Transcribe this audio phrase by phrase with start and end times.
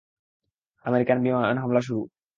[0.85, 2.01] American বিমান হামলা শুরু।